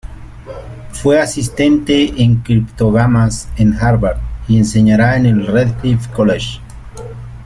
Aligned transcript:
Fue 0.93 1.19
asistente 1.19 2.23
en 2.23 2.37
Criptógamas 2.37 3.47
en 3.57 3.75
Harvard, 3.75 4.17
y 4.47 4.57
enseñará 4.57 5.15
en 5.15 5.27
el 5.27 5.45
Radcliffe 5.45 6.09
College. 6.09 6.59